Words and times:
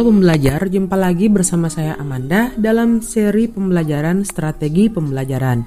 Halo 0.00 0.16
pembelajar, 0.16 0.64
jumpa 0.64 0.96
lagi 0.96 1.28
bersama 1.28 1.68
saya 1.68 1.92
Amanda 2.00 2.56
dalam 2.56 3.04
seri 3.04 3.52
pembelajaran 3.52 4.24
strategi 4.24 4.88
pembelajaran. 4.88 5.60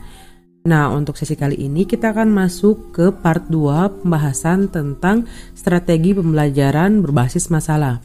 Nah, 0.66 0.90
untuk 0.90 1.22
sesi 1.22 1.38
kali 1.38 1.62
ini 1.62 1.86
kita 1.86 2.18
akan 2.18 2.34
masuk 2.34 2.98
ke 2.98 3.14
part 3.14 3.46
2 3.54 4.02
pembahasan 4.02 4.74
tentang 4.74 5.30
strategi 5.54 6.18
pembelajaran 6.18 7.06
berbasis 7.06 7.54
masalah. 7.54 8.02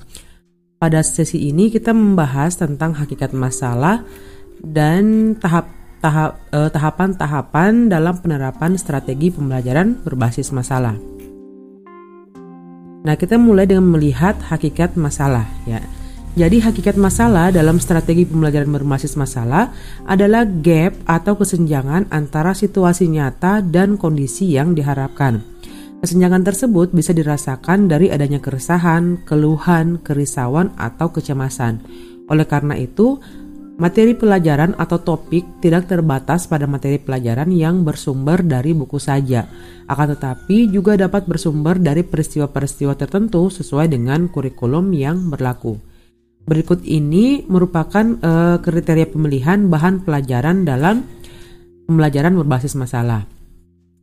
Pada 0.77 1.01
sesi 1.01 1.49
ini 1.49 1.73
kita 1.73 1.97
membahas 1.97 2.61
tentang 2.61 2.93
hakikat 3.01 3.33
masalah 3.33 4.05
dan 4.61 5.33
tahap 5.33 5.73
tahap 6.05 6.37
eh, 6.53 6.69
tahapan-tahapan 6.69 7.89
dalam 7.89 8.21
penerapan 8.21 8.77
strategi 8.77 9.33
pembelajaran 9.33 10.05
berbasis 10.05 10.53
masalah. 10.53 10.93
Nah, 13.01 13.17
kita 13.17 13.41
mulai 13.41 13.65
dengan 13.65 13.97
melihat 13.97 14.37
hakikat 14.53 14.93
masalah 15.01 15.49
ya. 15.65 15.81
Jadi 16.39 16.63
hakikat 16.63 16.95
masalah 16.95 17.51
dalam 17.51 17.83
strategi 17.83 18.23
pembelajaran 18.23 18.71
berbasis 18.71 19.19
masalah 19.19 19.75
adalah 20.07 20.47
gap 20.47 20.95
atau 21.03 21.35
kesenjangan 21.35 22.07
antara 22.15 22.55
situasi 22.55 23.11
nyata 23.11 23.59
dan 23.59 23.99
kondisi 23.99 24.55
yang 24.55 24.71
diharapkan. 24.71 25.43
Kesenjangan 25.99 26.47
tersebut 26.47 26.95
bisa 26.95 27.11
dirasakan 27.11 27.91
dari 27.91 28.15
adanya 28.15 28.39
keresahan, 28.39 29.27
keluhan, 29.27 29.99
kerisauan, 29.99 30.71
atau 30.79 31.11
kecemasan. 31.11 31.83
Oleh 32.31 32.47
karena 32.47 32.79
itu, 32.79 33.19
materi 33.83 34.15
pelajaran 34.15 34.79
atau 34.79 35.03
topik 35.03 35.59
tidak 35.59 35.91
terbatas 35.91 36.47
pada 36.47 36.71
materi 36.71 37.03
pelajaran 37.03 37.51
yang 37.51 37.83
bersumber 37.83 38.47
dari 38.47 38.79
buku 38.79 39.03
saja, 39.03 39.51
akan 39.91 40.15
tetapi 40.15 40.71
juga 40.71 40.95
dapat 40.95 41.27
bersumber 41.27 41.83
dari 41.83 42.07
peristiwa-peristiwa 42.07 42.95
tertentu 42.95 43.51
sesuai 43.51 43.91
dengan 43.91 44.31
kurikulum 44.31 44.95
yang 44.95 45.35
berlaku. 45.35 45.98
Berikut 46.49 46.81
ini 46.89 47.45
merupakan 47.45 48.17
uh, 48.25 48.57
kriteria 48.65 49.13
pemilihan 49.13 49.69
bahan 49.69 50.01
pelajaran 50.01 50.65
dalam 50.65 51.05
pembelajaran 51.85 52.41
berbasis 52.41 52.73
masalah. 52.73 53.29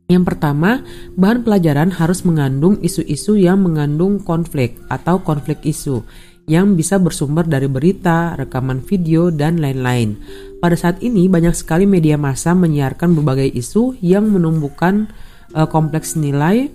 Yang 0.06 0.30
pertama, 0.30 0.86
bahan 1.18 1.42
pelajaran 1.42 1.90
harus 1.90 2.22
mengandung 2.22 2.78
isu-isu 2.78 3.34
yang 3.34 3.66
mengandung 3.66 4.22
konflik 4.22 4.78
atau 4.86 5.18
konflik 5.26 5.66
isu 5.66 6.06
yang 6.46 6.78
bisa 6.78 7.02
bersumber 7.02 7.42
dari 7.42 7.66
berita, 7.66 8.38
rekaman 8.38 8.78
video, 8.78 9.34
dan 9.34 9.58
lain-lain. 9.58 10.14
Pada 10.62 10.78
saat 10.78 11.02
ini, 11.02 11.26
banyak 11.26 11.58
sekali 11.58 11.90
media 11.90 12.14
massa 12.14 12.54
menyiarkan 12.54 13.18
berbagai 13.18 13.50
isu 13.50 13.98
yang 13.98 14.30
menumbuhkan 14.30 15.10
uh, 15.58 15.66
kompleks 15.66 16.14
nilai 16.14 16.70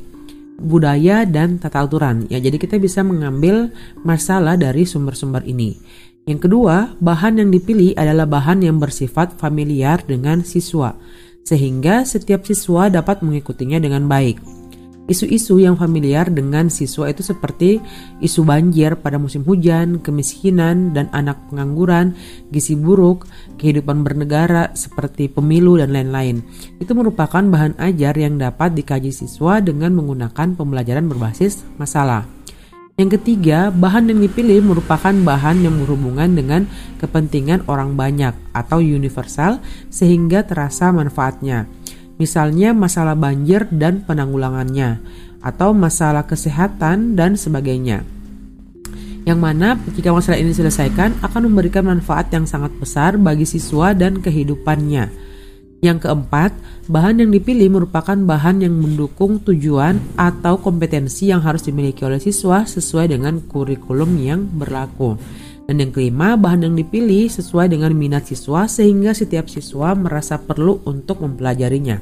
budaya 0.61 1.25
dan 1.25 1.57
tata 1.57 1.83
aturan. 1.83 2.29
Ya, 2.29 2.37
jadi 2.37 2.55
kita 2.61 2.77
bisa 2.77 3.01
mengambil 3.01 3.73
masalah 4.05 4.55
dari 4.55 4.85
sumber-sumber 4.85 5.41
ini. 5.43 5.81
Yang 6.29 6.47
kedua, 6.47 6.93
bahan 7.01 7.41
yang 7.41 7.49
dipilih 7.49 7.97
adalah 7.97 8.29
bahan 8.29 8.61
yang 8.61 8.77
bersifat 8.77 9.41
familiar 9.41 10.05
dengan 10.05 10.45
siswa, 10.45 10.93
sehingga 11.41 12.05
setiap 12.05 12.45
siswa 12.45 12.93
dapat 12.93 13.25
mengikutinya 13.25 13.81
dengan 13.81 14.05
baik. 14.05 14.60
Isu-isu 15.11 15.59
yang 15.59 15.75
familiar 15.75 16.31
dengan 16.31 16.71
siswa 16.71 17.11
itu 17.11 17.19
seperti 17.19 17.83
isu 18.23 18.47
banjir 18.47 18.95
pada 18.95 19.19
musim 19.19 19.43
hujan, 19.43 19.99
kemiskinan 19.99 20.95
dan 20.95 21.11
anak 21.11 21.35
pengangguran, 21.51 22.15
gizi 22.47 22.79
buruk, 22.79 23.27
kehidupan 23.59 24.07
bernegara 24.07 24.71
seperti 24.71 25.27
pemilu 25.27 25.75
dan 25.75 25.91
lain-lain. 25.91 26.39
Itu 26.79 26.95
merupakan 26.95 27.43
bahan 27.43 27.75
ajar 27.83 28.15
yang 28.15 28.39
dapat 28.39 28.71
dikaji 28.71 29.11
siswa 29.11 29.59
dengan 29.59 29.91
menggunakan 29.99 30.55
pembelajaran 30.55 31.03
berbasis 31.11 31.67
masalah. 31.75 32.23
Yang 32.95 33.19
ketiga, 33.19 33.67
bahan 33.67 34.15
yang 34.15 34.23
dipilih 34.23 34.63
merupakan 34.63 35.11
bahan 35.11 35.59
yang 35.59 35.75
berhubungan 35.83 36.31
dengan 36.31 36.71
kepentingan 37.03 37.67
orang 37.67 37.99
banyak 37.99 38.31
atau 38.55 38.79
universal 38.79 39.59
sehingga 39.91 40.47
terasa 40.47 40.95
manfaatnya 40.95 41.67
misalnya 42.21 42.77
masalah 42.77 43.17
banjir 43.17 43.65
dan 43.73 44.05
penanggulangannya, 44.05 45.01
atau 45.41 45.73
masalah 45.73 46.29
kesehatan 46.29 47.17
dan 47.17 47.33
sebagainya. 47.33 48.05
Yang 49.25 49.39
mana 49.41 49.77
jika 49.93 50.13
masalah 50.13 50.37
ini 50.37 50.53
diselesaikan 50.53 51.21
akan 51.25 51.41
memberikan 51.49 51.85
manfaat 51.85 52.29
yang 52.33 52.45
sangat 52.45 52.73
besar 52.77 53.17
bagi 53.17 53.45
siswa 53.45 53.93
dan 53.97 54.21
kehidupannya. 54.21 55.09
Yang 55.81 56.05
keempat, 56.05 56.53
bahan 56.85 57.25
yang 57.25 57.33
dipilih 57.33 57.73
merupakan 57.73 58.13
bahan 58.13 58.61
yang 58.61 58.77
mendukung 58.77 59.41
tujuan 59.41 59.97
atau 60.13 60.61
kompetensi 60.61 61.33
yang 61.33 61.41
harus 61.41 61.65
dimiliki 61.65 62.05
oleh 62.05 62.21
siswa 62.21 62.65
sesuai 62.69 63.17
dengan 63.17 63.41
kurikulum 63.41 64.13
yang 64.21 64.45
berlaku. 64.45 65.17
Dan 65.71 65.87
yang 65.87 65.95
kelima, 65.95 66.35
bahan 66.35 66.67
yang 66.67 66.75
dipilih 66.75 67.31
sesuai 67.31 67.71
dengan 67.71 67.95
minat 67.95 68.27
siswa 68.27 68.67
sehingga 68.67 69.15
setiap 69.15 69.47
siswa 69.47 69.95
merasa 69.95 70.35
perlu 70.35 70.83
untuk 70.83 71.23
mempelajarinya. 71.23 71.95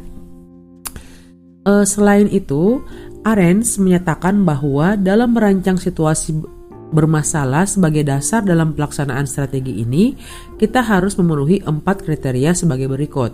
Uh, 1.69 1.85
selain 1.85 2.25
itu, 2.33 2.81
Arens 3.21 3.77
menyatakan 3.77 4.41
bahwa 4.41 4.97
dalam 4.97 5.37
merancang 5.37 5.77
situasi 5.77 6.41
bermasalah 6.89 7.69
sebagai 7.69 8.01
dasar 8.05 8.41
dalam 8.41 8.73
pelaksanaan 8.73 9.29
strategi 9.29 9.81
ini, 9.81 10.17
kita 10.57 10.81
harus 10.81 11.15
memenuhi 11.15 11.61
empat 11.61 12.05
kriteria 12.05 12.57
sebagai 12.57 12.89
berikut. 12.89 13.31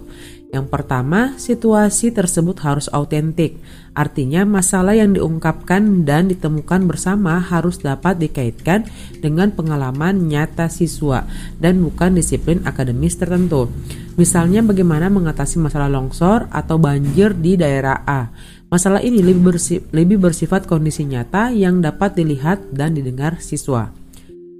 Yang 0.55 0.71
pertama, 0.71 1.35
situasi 1.35 2.15
tersebut 2.15 2.55
harus 2.63 2.87
autentik, 2.95 3.59
artinya 3.91 4.47
masalah 4.47 4.95
yang 4.95 5.11
diungkapkan 5.11 6.07
dan 6.07 6.31
ditemukan 6.31 6.87
bersama 6.87 7.43
harus 7.43 7.83
dapat 7.83 8.23
dikaitkan 8.23 8.87
dengan 9.19 9.51
pengalaman 9.51 10.31
nyata 10.31 10.71
siswa 10.71 11.27
dan 11.59 11.83
bukan 11.83 12.15
disiplin 12.15 12.63
akademis 12.63 13.19
tertentu. 13.19 13.67
Misalnya 14.15 14.63
bagaimana 14.63 15.11
mengatasi 15.11 15.59
masalah 15.59 15.91
longsor 15.91 16.47
atau 16.47 16.79
banjir 16.79 17.35
di 17.35 17.59
daerah 17.59 18.07
A. 18.07 18.31
Masalah 18.75 18.99
ini 18.99 19.23
lebih, 19.23 19.55
bersif 19.55 19.87
lebih 19.95 20.19
bersifat 20.19 20.67
kondisi 20.67 21.07
nyata 21.07 21.47
yang 21.55 21.79
dapat 21.79 22.19
dilihat 22.19 22.75
dan 22.75 22.91
didengar 22.91 23.39
siswa. 23.39 23.87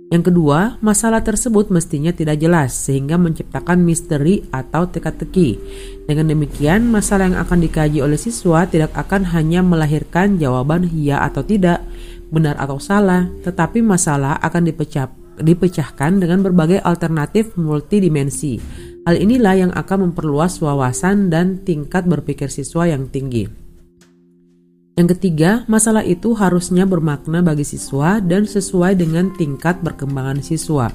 Yang 0.07 0.31
kedua, 0.31 0.79
masalah 0.79 1.19
tersebut 1.19 1.67
mestinya 1.67 2.15
tidak 2.15 2.39
jelas 2.39 2.71
sehingga 2.79 3.19
menciptakan 3.19 3.83
misteri 3.83 4.47
atau 4.55 4.87
teka-teki. 4.87 5.59
Dengan 6.07 6.31
demikian, 6.31 6.87
masalah 6.87 7.27
yang 7.27 7.43
akan 7.43 7.59
dikaji 7.59 7.99
oleh 7.99 8.15
siswa 8.15 8.63
tidak 8.63 8.95
akan 8.95 9.35
hanya 9.35 9.59
melahirkan 9.59 10.39
jawaban 10.39 10.87
ya 10.95 11.19
atau 11.19 11.43
tidak, 11.43 11.83
benar 12.31 12.55
atau 12.55 12.79
salah, 12.79 13.27
tetapi 13.43 13.83
masalah 13.83 14.39
akan 14.39 14.63
dipecah, 14.63 15.11
dipecahkan 15.43 16.23
dengan 16.23 16.39
berbagai 16.39 16.79
alternatif 16.79 17.59
multidimensi 17.59 18.63
Hal 19.05 19.19
inilah 19.19 19.53
yang 19.59 19.71
akan 19.75 20.09
memperluas 20.09 20.63
wawasan 20.63 21.27
dan 21.27 21.61
tingkat 21.67 22.07
berpikir 22.07 22.47
siswa 22.49 22.89
yang 22.89 23.11
tinggi. 23.11 23.64
Yang 24.95 25.19
ketiga, 25.19 25.67
masalah 25.67 26.07
itu 26.07 26.31
harusnya 26.39 26.87
bermakna 26.87 27.43
bagi 27.43 27.67
siswa 27.67 28.23
dan 28.23 28.47
sesuai 28.47 28.95
dengan 28.95 29.27
tingkat 29.35 29.83
perkembangan 29.83 30.39
siswa, 30.39 30.87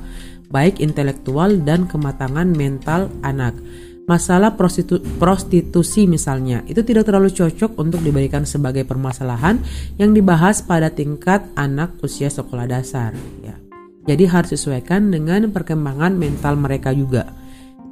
baik 0.48 0.80
intelektual 0.80 1.60
dan 1.60 1.84
kematangan 1.84 2.48
mental 2.48 3.12
anak. 3.20 3.60
Masalah 4.08 4.56
prostitu 4.56 5.04
prostitusi 5.20 6.08
misalnya, 6.08 6.64
itu 6.64 6.80
tidak 6.80 7.12
terlalu 7.12 7.28
cocok 7.28 7.76
untuk 7.76 8.00
diberikan 8.00 8.48
sebagai 8.48 8.88
permasalahan 8.88 9.60
yang 10.00 10.16
dibahas 10.16 10.64
pada 10.64 10.88
tingkat 10.88 11.44
anak 11.52 12.00
usia 12.00 12.32
sekolah 12.32 12.64
dasar. 12.64 13.12
Ya. 13.44 13.60
Jadi 14.08 14.24
harus 14.24 14.56
sesuaikan 14.56 15.12
dengan 15.12 15.52
perkembangan 15.52 16.16
mental 16.16 16.56
mereka 16.56 16.96
juga. 16.96 17.39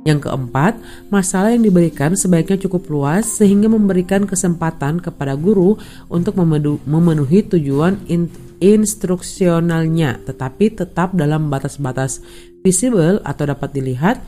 Yang 0.07 0.31
keempat, 0.31 0.79
masalah 1.11 1.53
yang 1.53 1.67
diberikan 1.67 2.15
sebaiknya 2.15 2.57
cukup 2.69 2.87
luas 2.89 3.27
sehingga 3.27 3.67
memberikan 3.67 4.25
kesempatan 4.25 5.03
kepada 5.03 5.35
guru 5.35 5.77
untuk 6.07 6.39
memenuhi 6.87 7.43
tujuan 7.47 7.99
in 8.07 8.31
instruksionalnya, 8.59 10.19
tetapi 10.27 10.75
tetap 10.75 11.15
dalam 11.15 11.47
batas-batas 11.47 12.19
visible 12.67 13.23
atau 13.23 13.47
dapat 13.47 13.71
dilihat 13.71 14.19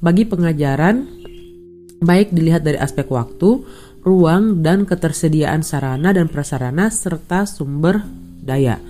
bagi 0.00 0.24
pengajaran 0.24 1.04
baik 2.00 2.32
dilihat 2.32 2.64
dari 2.64 2.80
aspek 2.80 3.08
waktu, 3.08 3.64
ruang, 4.04 4.60
dan 4.60 4.84
ketersediaan 4.84 5.64
sarana 5.64 6.12
dan 6.12 6.28
prasarana 6.28 6.92
serta 6.92 7.48
sumber 7.48 8.04
daya. 8.44 8.80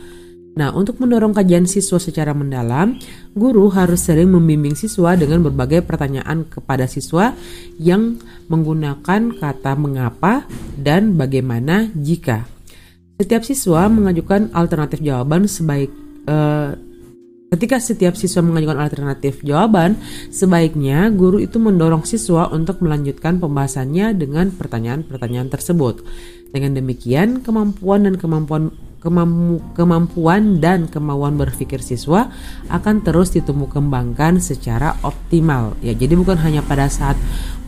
Nah, 0.55 0.71
untuk 0.71 1.03
mendorong 1.03 1.35
kajian 1.35 1.67
siswa 1.67 1.99
secara 1.99 2.31
mendalam, 2.31 2.95
guru 3.35 3.67
harus 3.75 4.07
sering 4.07 4.31
membimbing 4.31 4.79
siswa 4.79 5.19
dengan 5.19 5.43
berbagai 5.43 5.83
pertanyaan 5.83 6.47
kepada 6.47 6.87
siswa 6.87 7.35
yang 7.83 8.23
menggunakan 8.47 9.35
kata 9.35 9.73
mengapa 9.75 10.47
dan 10.79 11.19
bagaimana 11.19 11.91
jika. 11.99 12.47
Setiap 13.19 13.43
siswa 13.43 13.91
mengajukan 13.91 14.55
alternatif 14.55 15.03
jawaban 15.03 15.51
sebaik 15.51 15.91
eh, 16.27 16.71
Ketika 17.55 17.79
setiap 17.79 18.19
siswa 18.19 18.43
mengajukan 18.43 18.83
alternatif 18.83 19.39
jawaban, 19.47 19.95
sebaiknya 20.35 21.07
guru 21.15 21.39
itu 21.39 21.63
mendorong 21.63 22.03
siswa 22.03 22.51
untuk 22.51 22.83
melanjutkan 22.83 23.39
pembahasannya 23.39 24.11
dengan 24.19 24.51
pertanyaan-pertanyaan 24.51 25.55
tersebut. 25.55 26.03
Dengan 26.51 26.75
demikian, 26.75 27.47
kemampuan 27.47 28.11
dan 28.11 28.19
kemampuan 28.19 28.75
kemampuan 29.05 30.65
dan 30.65 30.89
kemauan 30.89 31.37
berpikir 31.37 31.85
siswa 31.85 32.33
akan 32.73 33.05
terus 33.05 33.37
ditumbuh 33.37 33.69
kembangkan 33.69 34.41
secara 34.41 34.97
optimal 35.05 35.77
ya 35.85 35.93
jadi 35.93 36.17
bukan 36.17 36.41
hanya 36.41 36.65
pada 36.65 36.89
saat 36.89 37.15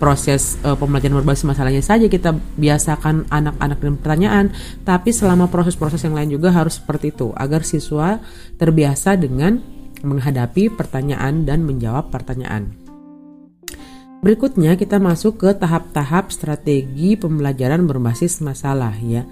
proses 0.00 0.56
uh, 0.64 0.72
pembelajaran 0.74 1.20
berbasis 1.20 1.44
masalahnya 1.44 1.84
saja 1.84 2.08
kita 2.08 2.32
biasakan 2.56 3.28
anak-anak 3.28 3.78
dengan 3.78 3.96
pertanyaan 4.00 4.46
tapi 4.88 5.12
selama 5.12 5.52
proses-proses 5.52 6.00
yang 6.08 6.16
lain 6.16 6.32
juga 6.32 6.50
harus 6.50 6.80
seperti 6.80 7.12
itu 7.12 7.36
agar 7.36 7.60
siswa 7.62 8.18
terbiasa 8.56 9.20
dengan 9.20 9.60
menghadapi 10.00 10.72
pertanyaan 10.72 11.44
dan 11.44 11.64
menjawab 11.64 12.08
pertanyaan 12.08 12.86
Berikutnya 14.26 14.80
kita 14.80 14.96
masuk 14.96 15.38
ke 15.44 15.54
tahap-tahap 15.54 16.32
strategi 16.32 17.14
pembelajaran 17.14 17.84
berbasis 17.84 18.40
masalah 18.40 18.96
ya. 18.98 19.28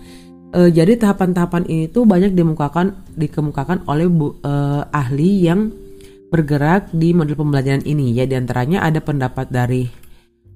E, 0.55 0.71
jadi 0.71 0.95
tahapan-tahapan 0.95 1.67
ini 1.67 1.91
tuh 1.91 2.07
banyak 2.07 2.31
dimukakan 2.31 2.95
dikemukakan 3.19 3.91
oleh 3.91 4.07
bu, 4.07 4.39
e, 4.39 4.53
ahli 4.95 5.51
yang 5.51 5.75
bergerak 6.31 6.95
di 6.95 7.11
model 7.11 7.35
pembelajaran 7.35 7.83
ini 7.83 8.15
ya 8.15 8.23
di 8.27 8.39
antaranya 8.39 8.87
ada 8.87 9.03
pendapat 9.03 9.51
dari 9.51 9.83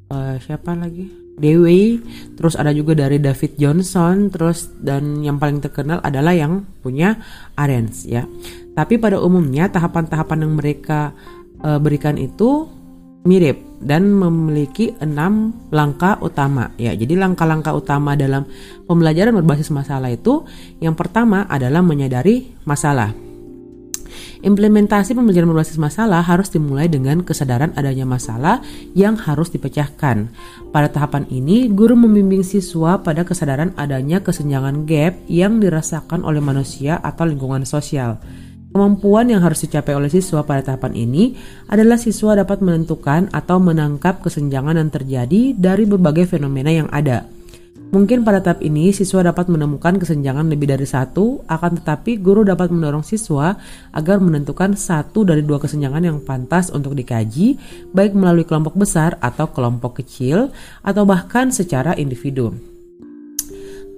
e, 0.07 0.17
siapa 0.39 0.79
lagi 0.79 1.29
Dewi, 1.39 2.03
terus 2.35 2.59
ada 2.59 2.75
juga 2.75 2.99
dari 2.99 3.23
David 3.23 3.63
Johnson, 3.63 4.27
terus 4.27 4.75
dan 4.83 5.23
yang 5.23 5.39
paling 5.39 5.63
terkenal 5.63 6.03
adalah 6.03 6.35
yang 6.35 6.67
punya 6.83 7.15
Arens 7.55 8.03
ya. 8.11 8.27
Tapi 8.75 8.99
pada 8.99 9.23
umumnya 9.23 9.71
tahapan-tahapan 9.71 10.47
yang 10.47 10.55
mereka 10.59 11.15
e, 11.63 11.79
berikan 11.79 12.19
itu 12.19 12.67
mirip 13.29 13.61
dan 13.85 14.09
memiliki 14.09 14.97
enam 15.05 15.53
langkah 15.69 16.17
utama 16.25 16.73
ya 16.81 16.97
jadi 16.97 17.21
langkah-langkah 17.21 17.77
utama 17.77 18.17
dalam 18.17 18.49
pembelajaran 18.89 19.37
berbasis 19.37 19.69
masalah 19.69 20.09
itu 20.09 20.49
yang 20.81 20.97
pertama 20.97 21.45
adalah 21.45 21.85
menyadari 21.85 22.57
masalah 22.65 23.13
Implementasi 24.39 25.19
pembelajaran 25.19 25.51
berbasis 25.51 25.83
masalah 25.83 26.23
harus 26.23 26.47
dimulai 26.47 26.87
dengan 26.87 27.27
kesadaran 27.27 27.75
adanya 27.75 28.07
masalah 28.07 28.63
yang 28.95 29.19
harus 29.19 29.51
dipecahkan. 29.51 30.31
Pada 30.71 30.89
tahapan 30.95 31.27
ini, 31.27 31.67
guru 31.67 31.99
membimbing 31.99 32.47
siswa 32.47 33.03
pada 33.03 33.27
kesadaran 33.27 33.75
adanya 33.75 34.23
kesenjangan 34.23 34.87
gap 34.87 35.19
yang 35.27 35.59
dirasakan 35.59 36.23
oleh 36.23 36.39
manusia 36.39 37.03
atau 37.03 37.27
lingkungan 37.27 37.67
sosial. 37.67 38.23
Kemampuan 38.79 39.27
yang 39.27 39.43
harus 39.43 39.67
dicapai 39.67 39.91
oleh 39.99 40.07
siswa 40.07 40.47
pada 40.47 40.63
tahapan 40.63 40.95
ini 40.95 41.35
adalah 41.67 41.99
siswa 41.99 42.39
dapat 42.39 42.63
menentukan 42.63 43.27
atau 43.35 43.59
menangkap 43.59 44.23
kesenjangan 44.23 44.79
yang 44.79 44.87
terjadi 44.87 45.51
dari 45.59 45.83
berbagai 45.83 46.31
fenomena 46.31 46.71
yang 46.71 46.87
ada. 46.95 47.27
Mungkin 47.91 48.23
pada 48.23 48.39
tahap 48.39 48.63
ini 48.63 48.95
siswa 48.95 49.27
dapat 49.27 49.51
menemukan 49.51 49.99
kesenjangan 49.99 50.47
lebih 50.47 50.71
dari 50.71 50.87
satu, 50.87 51.43
akan 51.51 51.83
tetapi 51.83 52.23
guru 52.23 52.47
dapat 52.47 52.71
mendorong 52.71 53.03
siswa 53.03 53.59
agar 53.91 54.23
menentukan 54.23 54.79
satu 54.79 55.27
dari 55.27 55.43
dua 55.43 55.59
kesenjangan 55.59 56.15
yang 56.15 56.23
pantas 56.23 56.71
untuk 56.71 56.95
dikaji, 56.95 57.59
baik 57.91 58.15
melalui 58.15 58.47
kelompok 58.47 58.79
besar 58.79 59.19
atau 59.19 59.51
kelompok 59.51 60.07
kecil, 60.07 60.55
atau 60.87 61.03
bahkan 61.03 61.51
secara 61.51 61.99
individu. 61.99 62.55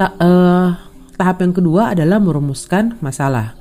Ta 0.01 0.17
uh, 0.17 0.73
tahap 1.21 1.45
yang 1.45 1.53
kedua 1.53 1.93
adalah 1.93 2.17
merumuskan 2.17 2.97
masalah. 3.05 3.60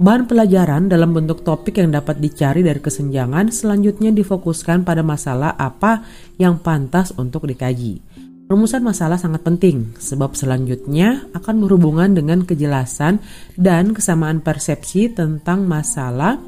Bahan 0.00 0.24
pelajaran 0.24 0.88
dalam 0.88 1.12
bentuk 1.12 1.44
topik 1.44 1.76
yang 1.76 1.92
dapat 1.92 2.24
dicari 2.24 2.64
dari 2.64 2.80
kesenjangan 2.80 3.52
selanjutnya 3.52 4.08
difokuskan 4.16 4.80
pada 4.80 5.04
masalah 5.04 5.52
apa 5.60 6.08
yang 6.40 6.56
pantas 6.56 7.12
untuk 7.20 7.44
dikaji. 7.44 8.00
Rumusan 8.48 8.80
masalah 8.80 9.20
sangat 9.20 9.44
penting 9.44 9.92
sebab 10.00 10.32
selanjutnya 10.32 11.28
akan 11.36 11.60
berhubungan 11.60 12.16
dengan 12.16 12.48
kejelasan 12.48 13.20
dan 13.60 13.92
kesamaan 13.92 14.40
persepsi 14.40 15.12
tentang 15.12 15.68
masalah 15.68 16.40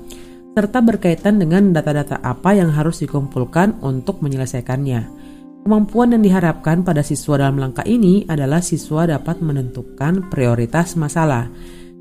serta 0.56 0.80
berkaitan 0.80 1.36
dengan 1.36 1.76
data-data 1.76 2.24
apa 2.24 2.56
yang 2.56 2.72
harus 2.72 3.04
dikumpulkan 3.04 3.84
untuk 3.84 4.24
menyelesaikannya. 4.24 5.20
Kemampuan 5.68 6.16
yang 6.16 6.24
diharapkan 6.24 6.88
pada 6.88 7.04
siswa 7.04 7.36
dalam 7.36 7.60
langkah 7.60 7.84
ini 7.84 8.24
adalah 8.32 8.64
siswa 8.64 9.04
dapat 9.04 9.44
menentukan 9.44 10.32
prioritas 10.32 10.96
masalah 10.96 11.52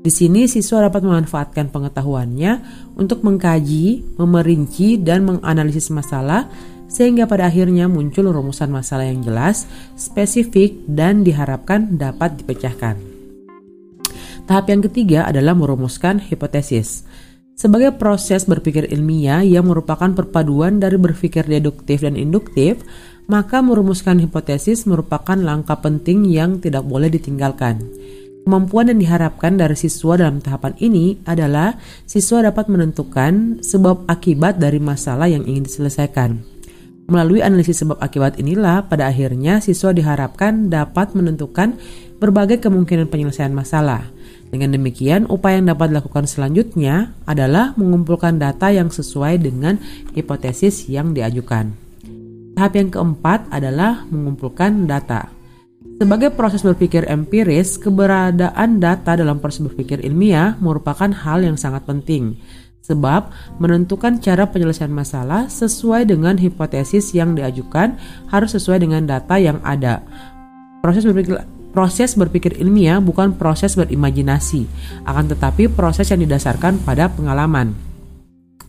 di 0.02 0.10
sini 0.10 0.50
siswa 0.50 0.90
dapat 0.90 1.06
memanfaatkan 1.06 1.70
pengetahuannya 1.70 2.52
untuk 2.98 3.22
mengkaji, 3.22 4.18
memerinci, 4.18 4.98
dan 4.98 5.22
menganalisis 5.22 5.94
masalah 5.94 6.50
sehingga 6.90 7.30
pada 7.30 7.46
akhirnya 7.46 7.86
muncul 7.86 8.34
rumusan 8.34 8.68
masalah 8.68 9.06
yang 9.06 9.22
jelas, 9.22 9.64
spesifik, 9.94 10.74
dan 10.90 11.22
diharapkan 11.22 11.94
dapat 11.94 12.34
dipecahkan. 12.34 12.98
Tahap 14.42 14.66
yang 14.66 14.82
ketiga 14.90 15.30
adalah 15.30 15.54
merumuskan 15.54 16.18
hipotesis. 16.18 17.06
Sebagai 17.54 17.94
proses 17.94 18.42
berpikir 18.42 18.90
ilmiah 18.90 19.46
yang 19.46 19.70
merupakan 19.70 20.10
perpaduan 20.10 20.82
dari 20.82 20.98
berpikir 20.98 21.46
deduktif 21.46 22.02
dan 22.02 22.18
induktif, 22.18 22.82
maka 23.30 23.62
merumuskan 23.62 24.18
hipotesis 24.18 24.82
merupakan 24.82 25.38
langkah 25.38 25.78
penting 25.78 26.26
yang 26.26 26.58
tidak 26.58 26.82
boleh 26.82 27.06
ditinggalkan. 27.06 27.86
Kemampuan 28.42 28.90
yang 28.90 28.98
diharapkan 28.98 29.54
dari 29.54 29.78
siswa 29.78 30.18
dalam 30.18 30.42
tahapan 30.42 30.74
ini 30.82 31.14
adalah 31.30 31.78
siswa 32.10 32.42
dapat 32.42 32.66
menentukan 32.66 33.62
sebab 33.62 34.02
akibat 34.10 34.58
dari 34.58 34.82
masalah 34.82 35.30
yang 35.30 35.46
ingin 35.46 35.62
diselesaikan. 35.62 36.42
Melalui 37.06 37.38
analisis 37.38 37.86
sebab 37.86 38.02
akibat 38.02 38.42
inilah, 38.42 38.90
pada 38.90 39.06
akhirnya 39.06 39.62
siswa 39.62 39.94
diharapkan 39.94 40.70
dapat 40.70 41.14
menentukan 41.14 41.78
berbagai 42.18 42.58
kemungkinan 42.62 43.10
penyelesaian 43.10 43.54
masalah. 43.54 44.10
Dengan 44.50 44.74
demikian, 44.74 45.30
upaya 45.30 45.62
yang 45.62 45.70
dapat 45.70 45.94
dilakukan 45.94 46.26
selanjutnya 46.26 47.14
adalah 47.30 47.78
mengumpulkan 47.78 48.42
data 48.42 48.74
yang 48.74 48.90
sesuai 48.90 49.38
dengan 49.38 49.78
hipotesis 50.18 50.90
yang 50.90 51.14
diajukan. 51.14 51.74
Tahap 52.58 52.72
yang 52.74 52.90
keempat 52.90 53.48
adalah 53.54 54.02
mengumpulkan 54.10 54.90
data. 54.90 55.41
Sebagai 56.00 56.32
proses 56.32 56.64
berpikir 56.64 57.04
empiris, 57.10 57.76
keberadaan 57.76 58.80
data 58.80 59.18
dalam 59.18 59.42
proses 59.42 59.60
berpikir 59.60 60.00
ilmiah 60.00 60.56
merupakan 60.62 61.10
hal 61.12 61.44
yang 61.44 61.60
sangat 61.60 61.84
penting, 61.84 62.40
sebab 62.80 63.28
menentukan 63.60 64.18
cara 64.18 64.48
penyelesaian 64.48 64.90
masalah 64.90 65.52
sesuai 65.52 66.08
dengan 66.08 66.40
hipotesis 66.40 67.12
yang 67.12 67.36
diajukan 67.36 68.00
harus 68.32 68.56
sesuai 68.56 68.82
dengan 68.82 69.04
data 69.04 69.36
yang 69.36 69.60
ada. 69.62 70.02
Proses 70.82 71.06
berpikir 71.06 71.38
proses 71.72 72.18
berpikir 72.18 72.60
ilmiah 72.60 73.00
bukan 73.00 73.36
proses 73.36 73.76
berimajinasi, 73.76 74.68
akan 75.08 75.24
tetapi 75.32 75.72
proses 75.72 76.08
yang 76.12 76.20
didasarkan 76.20 76.84
pada 76.84 77.08
pengalaman. 77.08 77.72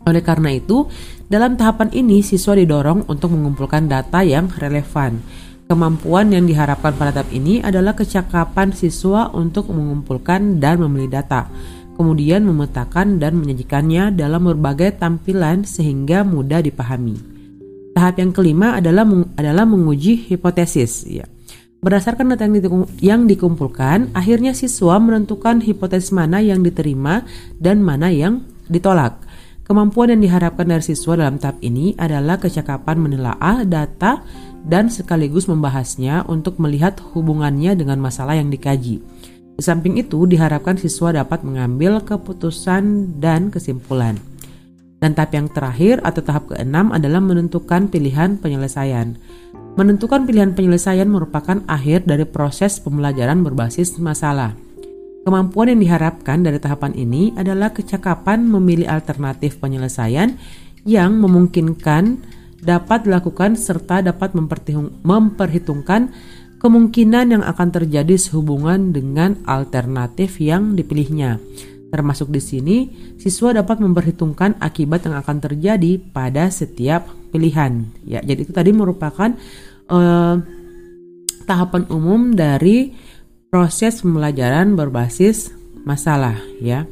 Oleh 0.04 0.20
karena 0.20 0.52
itu, 0.52 0.88
dalam 1.32 1.56
tahapan 1.56 1.92
ini 1.96 2.20
siswa 2.20 2.56
didorong 2.56 3.08
untuk 3.08 3.32
mengumpulkan 3.32 3.88
data 3.88 4.20
yang 4.24 4.52
relevan 4.52 5.24
Kemampuan 5.74 6.30
yang 6.30 6.46
diharapkan 6.46 6.94
pada 6.94 7.10
tahap 7.10 7.34
ini 7.34 7.58
adalah 7.58 7.98
kecakapan 7.98 8.78
siswa 8.78 9.34
untuk 9.34 9.74
mengumpulkan 9.74 10.62
dan 10.62 10.78
memilih 10.78 11.18
data, 11.18 11.50
kemudian 11.98 12.46
memetakan 12.46 13.18
dan 13.18 13.42
menyajikannya 13.42 14.14
dalam 14.14 14.54
berbagai 14.54 15.02
tampilan 15.02 15.66
sehingga 15.66 16.22
mudah 16.22 16.62
dipahami. 16.62 17.18
Tahap 17.98 18.22
yang 18.22 18.30
kelima 18.30 18.78
adalah 18.78 19.02
adalah 19.34 19.66
menguji 19.66 20.30
hipotesis. 20.30 21.10
Ya. 21.10 21.26
Berdasarkan 21.82 22.38
data 22.38 22.46
yang 23.02 23.26
dikumpulkan, 23.26 24.14
akhirnya 24.14 24.54
siswa 24.54 25.02
menentukan 25.02 25.58
hipotesis 25.66 26.14
mana 26.14 26.38
yang 26.38 26.62
diterima 26.62 27.26
dan 27.58 27.82
mana 27.82 28.14
yang 28.14 28.46
ditolak. 28.70 29.26
Kemampuan 29.66 30.14
yang 30.14 30.22
diharapkan 30.22 30.70
dari 30.70 30.86
siswa 30.86 31.18
dalam 31.18 31.42
tahap 31.42 31.58
ini 31.66 31.98
adalah 31.98 32.38
kecakapan 32.38 33.00
menelaah 33.00 33.66
data 33.66 34.22
dan 34.64 34.88
sekaligus 34.88 35.46
membahasnya 35.52 36.24
untuk 36.32 36.58
melihat 36.60 37.00
hubungannya 37.14 37.76
dengan 37.76 38.00
masalah 38.00 38.40
yang 38.40 38.48
dikaji. 38.48 39.04
Di 39.54 39.62
samping 39.62 40.02
itu, 40.02 40.26
diharapkan 40.26 40.80
siswa 40.80 41.14
dapat 41.14 41.46
mengambil 41.46 42.02
keputusan 42.02 43.16
dan 43.22 43.54
kesimpulan. 43.54 44.18
Dan 44.98 45.14
tahap 45.14 45.36
yang 45.36 45.48
terakhir 45.52 46.00
atau 46.02 46.24
tahap 46.24 46.56
keenam 46.56 46.90
adalah 46.96 47.20
menentukan 47.20 47.92
pilihan 47.92 48.40
penyelesaian. 48.40 49.20
Menentukan 49.76 50.24
pilihan 50.24 50.56
penyelesaian 50.56 51.06
merupakan 51.12 51.60
akhir 51.68 52.08
dari 52.08 52.24
proses 52.24 52.80
pembelajaran 52.80 53.44
berbasis 53.44 54.00
masalah. 54.00 54.56
Kemampuan 55.24 55.76
yang 55.76 55.82
diharapkan 55.84 56.44
dari 56.44 56.60
tahapan 56.60 56.96
ini 56.96 57.36
adalah 57.36 57.76
kecakapan 57.76 58.44
memilih 58.48 58.88
alternatif 58.88 59.60
penyelesaian 59.60 60.36
yang 60.84 61.16
memungkinkan 61.20 62.24
dapat 62.64 63.06
dilakukan 63.06 63.60
serta 63.60 64.00
dapat 64.00 64.34
memperhitungkan 65.04 66.10
kemungkinan 66.64 67.26
yang 67.36 67.44
akan 67.44 67.70
terjadi 67.76 68.16
sehubungan 68.16 68.96
dengan 68.96 69.36
alternatif 69.44 70.40
yang 70.40 70.80
dipilihnya. 70.80 71.44
Termasuk 71.92 72.34
di 72.34 72.42
sini, 72.42 72.78
siswa 73.22 73.54
dapat 73.54 73.84
memperhitungkan 73.84 74.58
akibat 74.58 75.06
yang 75.06 75.20
akan 75.20 75.38
terjadi 75.44 76.02
pada 76.02 76.50
setiap 76.50 77.06
pilihan. 77.30 77.86
Ya, 78.08 78.24
jadi 78.24 78.48
itu 78.48 78.56
tadi 78.56 78.74
merupakan 78.74 79.36
uh, 79.94 80.36
tahapan 81.46 81.84
umum 81.92 82.34
dari 82.34 82.96
proses 83.54 84.02
pembelajaran 84.02 84.74
berbasis 84.74 85.54
masalah 85.86 86.40
ya. 86.64 86.88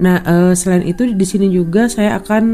Nah, 0.00 0.24
uh, 0.24 0.52
selain 0.56 0.88
itu 0.88 1.04
di 1.12 1.26
sini 1.28 1.52
juga 1.52 1.86
saya 1.92 2.16
akan 2.16 2.44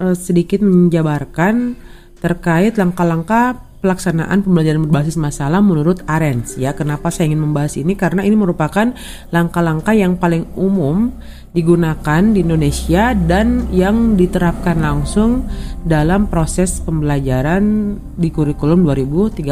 uh, 0.00 0.16
sedikit 0.16 0.64
menjabarkan 0.64 1.76
terkait 2.24 2.80
langkah-langkah 2.80 3.60
pelaksanaan 3.84 4.40
pembelajaran 4.40 4.88
berbasis 4.88 5.20
masalah 5.20 5.60
menurut 5.60 6.00
Arens 6.08 6.56
ya. 6.56 6.72
Kenapa 6.72 7.12
saya 7.12 7.28
ingin 7.28 7.44
membahas 7.44 7.76
ini? 7.76 7.92
Karena 7.92 8.24
ini 8.24 8.32
merupakan 8.32 8.96
langkah-langkah 9.28 9.92
yang 9.92 10.16
paling 10.16 10.48
umum 10.56 11.12
digunakan 11.52 12.24
di 12.32 12.40
Indonesia 12.40 13.12
dan 13.12 13.68
yang 13.68 14.16
diterapkan 14.16 14.80
langsung 14.80 15.44
dalam 15.84 16.32
proses 16.32 16.80
pembelajaran 16.80 17.94
di 18.16 18.32
kurikulum 18.32 18.88
2013 18.88 19.44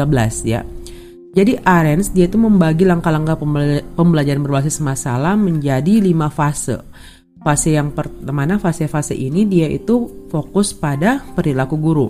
ya. 0.49 0.65
Jadi 1.33 1.61
Arens 1.61 2.09
dia 2.09 2.25
itu 2.25 2.41
membagi 2.41 2.89
langkah-langkah 2.89 3.37
pembelajaran 3.93 4.41
berbasis 4.41 4.81
masalah 4.81 5.37
menjadi 5.37 6.01
lima 6.01 6.33
fase. 6.33 6.81
Fase 7.43 7.75
yang 7.75 7.91
pertama, 7.91 8.47
fase-fase 8.55 9.19
ini 9.19 9.43
dia 9.43 9.67
itu 9.67 10.27
fokus 10.31 10.71
pada 10.71 11.19
perilaku 11.35 11.75
guru. 11.75 12.07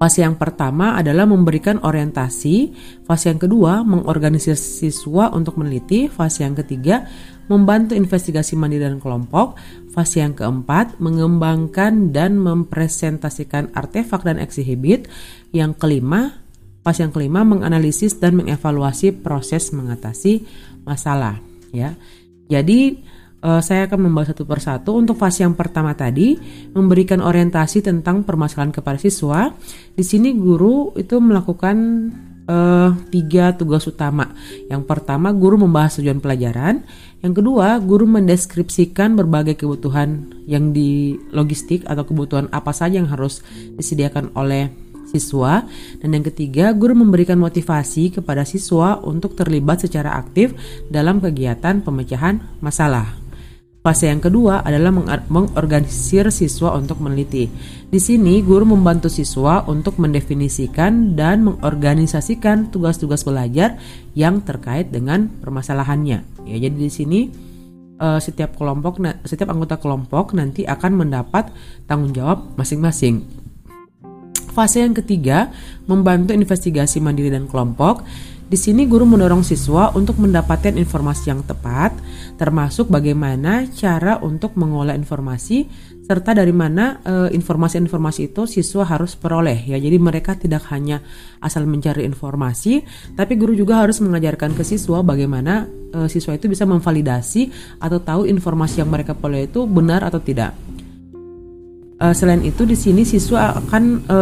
Fase 0.00 0.24
yang 0.24 0.40
pertama 0.40 0.96
adalah 0.96 1.28
memberikan 1.28 1.76
orientasi, 1.84 2.72
fase 3.04 3.28
yang 3.28 3.36
kedua 3.36 3.84
mengorganisir 3.84 4.56
siswa 4.56 5.28
untuk 5.28 5.60
meneliti, 5.60 6.08
fase 6.08 6.48
yang 6.48 6.56
ketiga 6.56 7.04
membantu 7.52 7.92
investigasi 7.92 8.56
mandiri 8.56 8.88
dan 8.88 8.96
kelompok, 8.96 9.60
fase 9.92 10.24
yang 10.24 10.32
keempat 10.32 10.96
mengembangkan 10.96 12.16
dan 12.16 12.40
mempresentasikan 12.40 13.76
artefak 13.76 14.24
dan 14.24 14.40
eksihibit, 14.40 15.12
yang 15.52 15.76
kelima 15.76 16.40
fase 16.80 17.04
yang 17.04 17.12
kelima 17.12 17.44
menganalisis 17.44 18.16
dan 18.16 18.40
mengevaluasi 18.40 19.12
proses 19.20 19.68
mengatasi 19.76 20.48
masalah 20.88 21.36
ya. 21.76 21.92
Jadi 22.48 23.09
uh, 23.44 23.60
saya 23.60 23.88
akan 23.88 24.08
membahas 24.08 24.32
satu 24.32 24.44
persatu. 24.44 24.90
Untuk 24.96 25.16
fase 25.16 25.44
yang 25.44 25.56
pertama 25.56 25.92
tadi, 25.96 26.36
memberikan 26.72 27.20
orientasi 27.24 27.84
tentang 27.84 28.22
permasalahan 28.24 28.72
kepada 28.72 29.00
siswa. 29.00 29.52
Di 29.96 30.04
sini 30.04 30.32
guru 30.36 30.92
itu 30.96 31.18
melakukan 31.18 31.76
uh, 32.46 32.90
tiga 33.08 33.56
tugas 33.56 33.84
utama. 33.88 34.32
Yang 34.68 34.82
pertama, 34.88 35.32
guru 35.32 35.60
membahas 35.60 35.98
tujuan 35.98 36.20
pelajaran. 36.20 36.84
Yang 37.20 37.44
kedua, 37.44 37.76
guru 37.84 38.08
mendeskripsikan 38.08 39.12
berbagai 39.16 39.60
kebutuhan 39.60 40.32
yang 40.48 40.72
di 40.72 41.20
logistik 41.36 41.84
atau 41.84 42.08
kebutuhan 42.08 42.48
apa 42.48 42.72
saja 42.72 42.96
yang 42.96 43.12
harus 43.12 43.44
disediakan 43.76 44.32
oleh 44.32 44.72
siswa. 45.10 45.66
Dan 46.00 46.16
yang 46.16 46.24
ketiga, 46.24 46.72
guru 46.72 46.96
memberikan 46.96 47.36
motivasi 47.36 48.14
kepada 48.14 48.46
siswa 48.46 48.96
untuk 49.02 49.34
terlibat 49.34 49.84
secara 49.84 50.16
aktif 50.16 50.54
dalam 50.88 51.18
kegiatan 51.18 51.82
pemecahan 51.82 52.40
masalah. 52.62 53.19
Fase 53.80 54.12
yang 54.12 54.20
kedua 54.20 54.60
adalah 54.60 54.92
mengorganisir 55.32 56.28
siswa 56.28 56.76
untuk 56.76 57.00
meneliti. 57.00 57.48
Di 57.88 57.96
sini, 57.96 58.44
guru 58.44 58.68
membantu 58.68 59.08
siswa 59.08 59.64
untuk 59.64 59.96
mendefinisikan 59.96 61.16
dan 61.16 61.48
mengorganisasikan 61.48 62.68
tugas-tugas 62.68 63.24
belajar 63.24 63.80
yang 64.12 64.44
terkait 64.44 64.92
dengan 64.92 65.32
permasalahannya. 65.40 66.44
Ya, 66.44 66.56
jadi 66.60 66.76
di 66.76 66.92
sini 66.92 67.20
uh, 67.96 68.20
setiap 68.20 68.60
kelompok, 68.60 69.00
setiap 69.24 69.48
anggota 69.48 69.80
kelompok 69.80 70.36
nanti 70.36 70.68
akan 70.68 71.00
mendapat 71.00 71.48
tanggung 71.88 72.12
jawab 72.12 72.52
masing-masing. 72.60 73.24
Fase 74.52 74.84
yang 74.84 74.92
ketiga, 74.92 75.48
membantu 75.88 76.36
investigasi 76.36 77.00
mandiri 77.00 77.32
dan 77.32 77.48
kelompok. 77.48 78.04
Di 78.50 78.58
sini 78.58 78.82
guru 78.90 79.06
mendorong 79.06 79.46
siswa 79.46 79.94
untuk 79.94 80.18
mendapatkan 80.18 80.74
informasi 80.74 81.30
yang 81.30 81.46
tepat, 81.46 81.94
termasuk 82.34 82.90
bagaimana 82.90 83.70
cara 83.70 84.18
untuk 84.18 84.58
mengolah 84.58 84.98
informasi 84.98 85.70
serta 86.02 86.34
dari 86.34 86.50
mana 86.50 86.98
eh, 86.98 87.30
informasi-informasi 87.30 88.26
e, 88.26 88.34
itu 88.34 88.42
siswa 88.50 88.82
harus 88.82 89.14
peroleh 89.14 89.54
ya. 89.54 89.78
Jadi 89.78 89.94
mereka 90.02 90.34
tidak 90.34 90.66
hanya 90.74 90.98
asal 91.38 91.62
mencari 91.70 92.02
informasi, 92.02 92.82
tapi 93.14 93.38
guru 93.38 93.54
juga 93.54 93.86
harus 93.86 94.02
mengajarkan 94.02 94.58
ke 94.58 94.66
siswa 94.66 94.98
bagaimana 95.06 95.70
e, 95.94 96.10
siswa 96.10 96.34
itu 96.34 96.50
bisa 96.50 96.66
memvalidasi 96.66 97.54
atau 97.78 98.02
tahu 98.02 98.26
informasi 98.26 98.82
yang 98.82 98.90
mereka 98.90 99.14
peroleh 99.14 99.46
itu 99.46 99.62
benar 99.70 100.02
atau 100.02 100.18
tidak. 100.18 100.58
E, 102.02 102.06
selain 102.18 102.42
itu 102.42 102.66
di 102.66 102.74
sini 102.74 103.06
siswa 103.06 103.54
akan 103.62 103.82
e, 104.10 104.18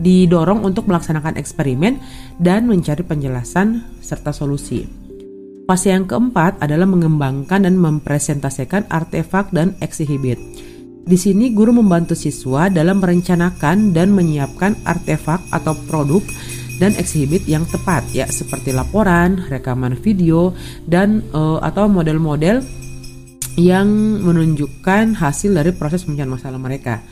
didorong 0.00 0.64
untuk 0.64 0.88
melaksanakan 0.88 1.36
eksperimen 1.36 2.00
dan 2.40 2.64
mencari 2.64 3.04
penjelasan 3.04 3.84
serta 4.00 4.32
solusi. 4.32 4.88
Fase 5.70 5.94
yang 5.94 6.10
keempat 6.10 6.58
adalah 6.58 6.88
mengembangkan 6.88 7.62
dan 7.62 7.78
mempresentasikan 7.78 8.90
artefak 8.90 9.54
dan 9.54 9.78
eksihibit. 9.78 10.40
Di 11.06 11.14
sini 11.14 11.54
guru 11.54 11.70
membantu 11.70 12.18
siswa 12.18 12.66
dalam 12.66 12.98
merencanakan 12.98 13.94
dan 13.94 14.10
menyiapkan 14.10 14.74
artefak 14.82 15.38
atau 15.54 15.78
produk 15.86 16.20
dan 16.82 16.96
eksihibit 16.96 17.44
yang 17.46 17.62
tepat 17.68 18.02
ya 18.10 18.26
seperti 18.26 18.72
laporan, 18.74 19.46
rekaman 19.46 19.94
video 19.94 20.56
dan 20.88 21.22
uh, 21.36 21.62
atau 21.62 21.86
model-model 21.86 22.64
yang 23.60 23.88
menunjukkan 24.24 25.14
hasil 25.20 25.54
dari 25.54 25.70
proses 25.76 26.02
pemecahan 26.02 26.34
masalah 26.34 26.58
mereka. 26.58 27.04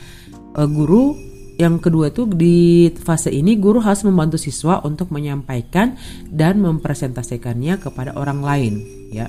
Uh, 0.57 0.65
guru 0.65 1.28
yang 1.59 1.75
kedua 1.83 2.07
itu 2.07 2.23
di 2.23 2.87
fase 2.95 3.35
ini 3.35 3.59
guru 3.59 3.83
harus 3.83 4.07
membantu 4.07 4.39
siswa 4.39 4.79
untuk 4.87 5.11
menyampaikan 5.11 5.99
dan 6.31 6.63
mempresentasikannya 6.63 7.83
kepada 7.83 8.15
orang 8.15 8.39
lain 8.39 8.79
ya. 9.11 9.27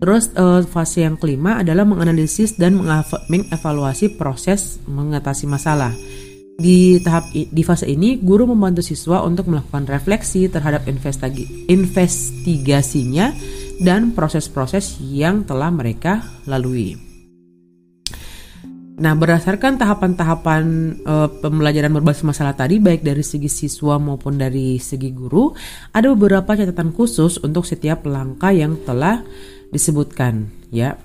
Terus 0.00 0.32
uh, 0.34 0.64
fase 0.66 1.06
yang 1.06 1.14
kelima 1.20 1.62
adalah 1.62 1.84
menganalisis 1.86 2.56
dan 2.58 2.80
mengevaluasi 2.82 4.18
proses 4.18 4.82
mengatasi 4.90 5.46
masalah. 5.46 5.94
Di 6.60 7.00
tahap 7.00 7.30
di 7.32 7.62
fase 7.64 7.88
ini 7.88 8.20
guru 8.20 8.44
membantu 8.50 8.82
siswa 8.84 9.22
untuk 9.24 9.48
melakukan 9.48 9.86
refleksi 9.88 10.50
terhadap 10.50 10.84
investigasinya 11.70 13.32
dan 13.80 14.12
proses-proses 14.12 15.00
yang 15.00 15.48
telah 15.48 15.72
mereka 15.72 16.20
lalui. 16.44 17.09
Nah, 19.00 19.16
berdasarkan 19.16 19.80
tahapan-tahapan 19.80 20.64
uh, 21.08 21.28
pembelajaran 21.40 21.88
berbasis 21.88 22.20
masalah 22.20 22.52
tadi, 22.52 22.76
baik 22.76 23.00
dari 23.00 23.24
segi 23.24 23.48
siswa 23.48 23.96
maupun 23.96 24.36
dari 24.36 24.76
segi 24.76 25.08
guru, 25.08 25.56
ada 25.96 26.12
beberapa 26.12 26.52
catatan 26.52 26.92
khusus 26.92 27.40
untuk 27.40 27.64
setiap 27.64 28.04
langkah 28.04 28.52
yang 28.52 28.76
telah 28.84 29.24
disebutkan. 29.72 30.52
Ya, 30.68 31.00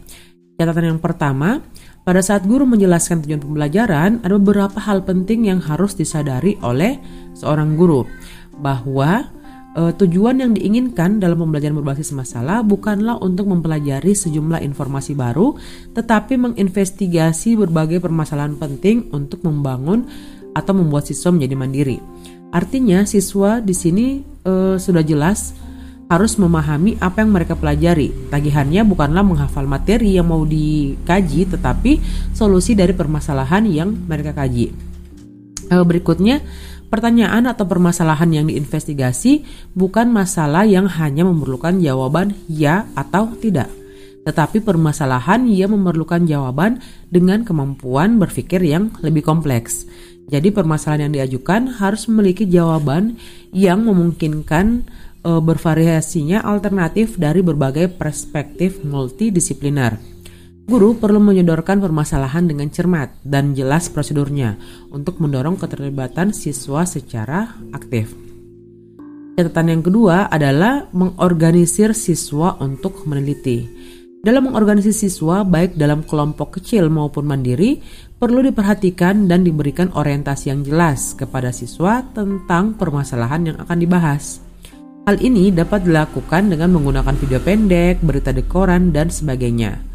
catatan 0.59 0.91
yang 0.91 0.99
pertama, 0.99 1.63
pada 2.03 2.19
saat 2.19 2.43
guru 2.43 2.67
menjelaskan 2.67 3.23
tujuan 3.23 3.39
pembelajaran, 3.39 4.19
ada 4.27 4.35
beberapa 4.35 4.75
hal 4.83 5.07
penting 5.07 5.47
yang 5.47 5.63
harus 5.63 5.95
disadari 5.95 6.59
oleh 6.59 6.99
seorang 7.31 7.79
guru, 7.79 8.03
bahwa 8.59 9.31
uh, 9.75 9.91
tujuan 9.93 10.39
yang 10.39 10.51
diinginkan 10.55 11.19
dalam 11.19 11.43
pembelajaran 11.43 11.75
berbasis 11.75 12.15
masalah 12.15 12.63
bukanlah 12.63 13.19
untuk 13.19 13.51
mempelajari 13.51 14.15
sejumlah 14.15 14.63
informasi 14.63 15.13
baru, 15.13 15.59
tetapi 15.93 16.39
menginvestigasi 16.39 17.59
berbagai 17.59 17.99
permasalahan 17.99 18.55
penting 18.55 19.11
untuk 19.11 19.43
membangun 19.43 20.07
atau 20.55 20.71
membuat 20.71 21.05
siswa 21.05 21.35
menjadi 21.35 21.55
mandiri. 21.59 21.97
Artinya, 22.55 23.03
siswa 23.03 23.59
di 23.59 23.75
sini 23.75 24.23
uh, 24.47 24.79
sudah 24.79 25.03
jelas 25.03 25.51
harus 26.05 26.37
memahami 26.37 26.95
apa 27.01 27.25
yang 27.25 27.33
mereka 27.33 27.57
pelajari. 27.57 28.13
Tagihannya 28.29 28.85
bukanlah 28.85 29.25
menghafal 29.25 29.67
materi 29.67 30.15
yang 30.15 30.31
mau 30.31 30.47
dikaji, 30.47 31.51
tetapi 31.51 31.99
solusi 32.31 32.77
dari 32.77 32.95
permasalahan 32.95 33.67
yang 33.67 33.89
mereka 33.91 34.31
kaji. 34.31 34.71
Uh, 35.67 35.81
berikutnya, 35.81 36.45
Pertanyaan 36.85 37.49
atau 37.49 37.65
permasalahan 37.65 38.29
yang 38.29 38.45
diinvestigasi 38.45 39.43
bukan 39.73 40.13
masalah 40.13 40.69
yang 40.69 40.85
hanya 40.85 41.25
memerlukan 41.25 41.81
jawaban 41.81 42.37
ya 42.45 42.85
atau 42.93 43.33
tidak, 43.41 43.73
tetapi 44.23 44.61
permasalahan 44.61 45.49
yang 45.49 45.73
memerlukan 45.73 46.23
jawaban 46.29 46.79
dengan 47.09 47.41
kemampuan 47.41 48.21
berpikir 48.21 48.61
yang 48.61 48.93
lebih 49.01 49.25
kompleks. 49.25 49.89
Jadi 50.25 50.49
permasalahan 50.49 51.09
yang 51.09 51.13
diajukan 51.21 51.77
harus 51.77 52.09
memiliki 52.09 52.49
jawaban 52.49 53.17
yang 53.53 53.85
memungkinkan 53.85 54.85
e, 55.21 55.31
bervariasinya 55.37 56.41
alternatif 56.41 57.17
dari 57.21 57.45
berbagai 57.45 57.93
perspektif 57.93 58.81
multidisipliner. 58.81 60.14
Guru 60.65 60.97
perlu 60.97 61.21
menyodorkan 61.21 61.77
permasalahan 61.77 62.49
dengan 62.49 62.73
cermat 62.73 63.21
dan 63.21 63.53
jelas 63.53 63.85
prosedurnya 63.85 64.57
untuk 64.89 65.21
mendorong 65.21 65.61
keterlibatan 65.61 66.33
siswa 66.33 66.89
secara 66.89 67.53
aktif. 67.69 68.09
Catatan 69.37 69.77
yang 69.77 69.83
kedua 69.85 70.25
adalah 70.25 70.89
mengorganisir 70.89 71.93
siswa 71.93 72.57
untuk 72.57 73.05
meneliti. 73.05 73.69
Dalam 74.25 74.49
mengorganisasi 74.49 75.05
siswa, 75.05 75.45
baik 75.45 75.77
dalam 75.77 76.01
kelompok 76.01 76.57
kecil 76.57 76.89
maupun 76.89 77.29
mandiri, 77.29 77.77
perlu 78.17 78.41
diperhatikan 78.41 79.29
dan 79.29 79.45
diberikan 79.45 79.93
orientasi 79.93 80.49
yang 80.49 80.65
jelas 80.65 81.13
kepada 81.13 81.53
siswa 81.53 82.01
tentang 82.09 82.73
permasalahan 82.73 83.53
yang 83.53 83.57
akan 83.61 83.77
dibahas. 83.77 84.41
Hal 85.05 85.21
ini 85.21 85.53
dapat 85.53 85.85
dilakukan 85.85 86.49
dengan 86.49 86.73
menggunakan 86.73 87.13
video 87.21 87.37
pendek, 87.37 88.01
berita 88.01 88.33
di 88.33 88.41
koran, 88.41 88.89
dan 88.89 89.13
sebagainya. 89.13 89.93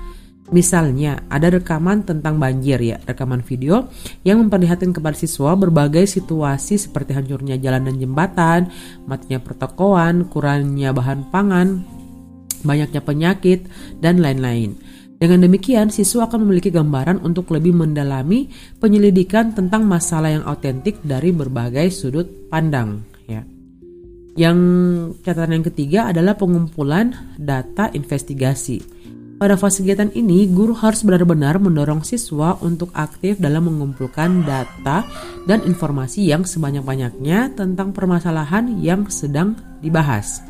Misalnya, 0.51 1.23
ada 1.31 1.47
rekaman 1.47 2.03
tentang 2.03 2.43
banjir 2.43 2.83
ya, 2.83 2.99
rekaman 3.07 3.39
video 3.47 3.87
yang 4.27 4.43
memperlihatkan 4.43 4.91
kepada 4.91 5.15
siswa 5.15 5.55
berbagai 5.55 6.11
situasi 6.11 6.75
seperti 6.75 7.15
hancurnya 7.15 7.55
jalan 7.63 7.87
dan 7.87 7.97
jembatan, 8.03 8.61
matinya 9.07 9.39
pertokoan, 9.39 10.27
kurangnya 10.27 10.91
bahan 10.91 11.31
pangan, 11.31 11.87
banyaknya 12.67 12.99
penyakit, 12.99 13.71
dan 14.03 14.19
lain-lain. 14.19 14.75
Dengan 15.21 15.47
demikian, 15.47 15.93
siswa 15.93 16.27
akan 16.27 16.49
memiliki 16.49 16.75
gambaran 16.75 17.23
untuk 17.23 17.53
lebih 17.55 17.77
mendalami 17.77 18.51
penyelidikan 18.83 19.55
tentang 19.55 19.87
masalah 19.87 20.35
yang 20.35 20.45
autentik 20.49 20.99
dari 21.07 21.31
berbagai 21.31 21.93
sudut 21.95 22.27
pandang. 22.51 23.07
Ya. 23.29 23.47
Yang 24.35 24.59
catatan 25.23 25.61
yang 25.61 25.67
ketiga 25.69 26.01
adalah 26.11 26.35
pengumpulan 26.35 27.37
data 27.37 27.93
investigasi. 27.93 28.81
Pada 29.41 29.57
fase 29.57 29.81
kegiatan 29.81 30.13
ini, 30.13 30.45
guru 30.53 30.77
harus 30.77 31.01
benar-benar 31.01 31.57
mendorong 31.57 32.05
siswa 32.05 32.61
untuk 32.61 32.93
aktif 32.93 33.41
dalam 33.41 33.73
mengumpulkan 33.73 34.45
data 34.45 35.09
dan 35.49 35.65
informasi 35.65 36.29
yang 36.29 36.45
sebanyak-banyaknya 36.45 37.57
tentang 37.57 37.97
permasalahan 37.97 38.77
yang 38.85 39.09
sedang 39.09 39.57
dibahas. 39.81 40.45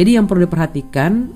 Jadi 0.00 0.16
yang 0.16 0.24
perlu 0.24 0.48
diperhatikan 0.48 1.28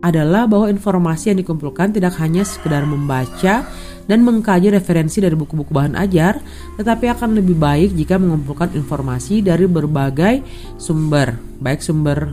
adalah 0.00 0.48
bahwa 0.48 0.72
informasi 0.72 1.36
yang 1.36 1.44
dikumpulkan 1.44 1.92
tidak 1.92 2.16
hanya 2.16 2.40
sekedar 2.40 2.88
membaca 2.88 3.68
dan 4.08 4.18
mengkaji 4.24 4.72
referensi 4.72 5.20
dari 5.20 5.36
buku-buku 5.36 5.76
bahan 5.76 5.92
ajar, 6.08 6.40
tetapi 6.80 7.04
akan 7.20 7.36
lebih 7.36 7.60
baik 7.60 7.92
jika 8.00 8.16
mengumpulkan 8.16 8.72
informasi 8.72 9.44
dari 9.44 9.68
berbagai 9.68 10.40
sumber, 10.80 11.36
baik 11.60 11.84
sumber 11.84 12.32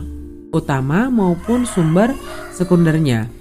utama 0.56 1.12
maupun 1.12 1.68
sumber 1.68 2.16
sekundernya. 2.56 3.41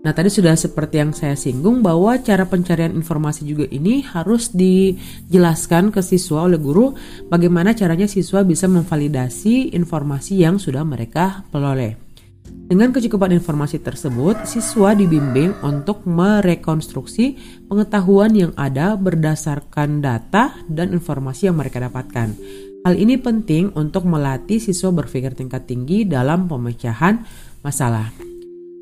Nah, 0.00 0.16
tadi 0.16 0.32
sudah 0.32 0.56
seperti 0.56 0.96
yang 0.96 1.12
saya 1.12 1.36
singgung 1.36 1.84
bahwa 1.84 2.16
cara 2.24 2.48
pencarian 2.48 2.96
informasi 2.96 3.44
juga 3.44 3.68
ini 3.68 4.00
harus 4.00 4.48
dijelaskan 4.48 5.92
ke 5.92 6.00
siswa 6.00 6.48
oleh 6.48 6.56
guru 6.56 6.96
bagaimana 7.28 7.76
caranya 7.76 8.08
siswa 8.08 8.40
bisa 8.40 8.64
memvalidasi 8.64 9.76
informasi 9.76 10.40
yang 10.40 10.56
sudah 10.56 10.88
mereka 10.88 11.44
peroleh. 11.52 12.00
Dengan 12.48 12.96
kecukupan 12.96 13.34
informasi 13.36 13.84
tersebut, 13.84 14.48
siswa 14.48 14.96
dibimbing 14.96 15.60
untuk 15.60 16.08
merekonstruksi 16.08 17.36
pengetahuan 17.68 18.32
yang 18.32 18.52
ada 18.56 18.96
berdasarkan 18.96 20.00
data 20.00 20.56
dan 20.64 20.96
informasi 20.96 21.52
yang 21.52 21.60
mereka 21.60 21.76
dapatkan. 21.76 22.28
Hal 22.88 22.94
ini 22.96 23.20
penting 23.20 23.76
untuk 23.76 24.08
melatih 24.08 24.62
siswa 24.62 24.88
berpikir 24.88 25.36
tingkat 25.36 25.68
tinggi 25.68 26.08
dalam 26.08 26.48
pemecahan 26.48 27.20
masalah. 27.60 28.29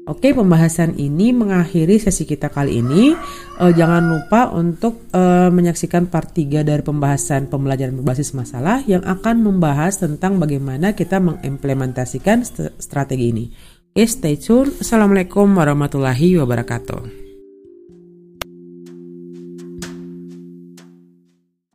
Oke, 0.08 0.32
pembahasan 0.32 0.96
ini 0.96 1.36
mengakhiri 1.36 2.00
sesi 2.00 2.24
kita 2.24 2.48
kali 2.48 2.80
ini. 2.80 3.12
Uh, 3.60 3.68
jangan 3.76 4.08
lupa 4.08 4.48
untuk 4.56 5.04
uh, 5.12 5.52
menyaksikan 5.52 6.08
part 6.08 6.32
3 6.32 6.64
dari 6.64 6.80
pembahasan 6.80 7.52
pembelajaran 7.52 7.92
berbasis 7.92 8.32
masalah 8.32 8.80
yang 8.88 9.04
akan 9.04 9.44
membahas 9.44 10.00
tentang 10.00 10.40
bagaimana 10.40 10.96
kita 10.96 11.20
mengimplementasikan 11.20 12.40
strategi 12.80 13.26
ini. 13.28 13.44
Oke, 13.92 14.08
stay 14.08 14.40
tune. 14.40 14.72
Assalamualaikum 14.80 15.44
warahmatullahi 15.52 16.40
wabarakatuh. 16.40 17.27